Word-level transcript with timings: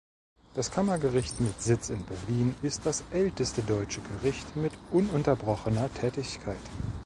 Das 0.55 0.71
Kammergericht 0.71 1.39
mit 1.41 1.61
Sitz 1.61 1.91
in 1.91 2.03
Berlin 2.03 2.55
ist 2.63 2.87
das 2.87 3.03
älteste 3.11 3.61
deutsche 3.61 4.01
Gericht 4.01 4.55
mit 4.55 4.73
ununterbrochener 4.89 5.93
Tätigkeit. 5.93 6.57